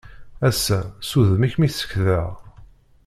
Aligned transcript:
Ass-a 0.47 0.79
s 1.07 1.09
udem-ik 1.19 1.55
mi 1.59 1.67
sekdeɣ. 1.69 2.29